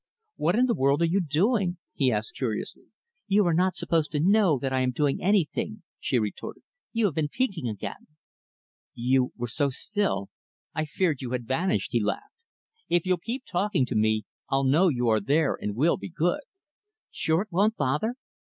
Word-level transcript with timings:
"What 0.35 0.55
in 0.55 0.65
the 0.65 0.73
world 0.73 1.03
are 1.03 1.05
you 1.05 1.21
doing?" 1.21 1.77
he 1.93 2.11
asked 2.11 2.33
curiously. 2.33 2.85
"You 3.27 3.45
are 3.45 3.53
not 3.53 3.75
supposed 3.75 4.11
to 4.13 4.19
know 4.19 4.57
that 4.57 4.73
I 4.73 4.79
am 4.79 4.89
doing 4.89 5.21
anything," 5.21 5.83
she 5.99 6.17
retorted. 6.17 6.63
"You 6.91 7.05
have 7.05 7.13
been 7.13 7.27
peeking 7.29 7.69
again." 7.69 8.07
"You 8.95 9.31
were 9.37 9.47
so 9.47 9.69
still 9.69 10.31
I 10.73 10.85
feared 10.85 11.21
you 11.21 11.33
had 11.33 11.45
vanished," 11.45 11.91
he 11.91 12.01
laughed. 12.03 12.33
"If 12.89 13.05
you'll 13.05 13.17
keep 13.17 13.45
talking 13.45 13.85
to 13.85 13.95
me, 13.95 14.23
I'll 14.49 14.63
know 14.63 14.87
you 14.89 15.07
are 15.07 15.21
there, 15.21 15.53
and 15.53 15.75
will 15.75 15.97
be 15.97 16.09
good." 16.09 16.41
"Sure 17.11 17.43
it 17.43 17.51
won't 17.51 17.77
bother?" 17.77 18.15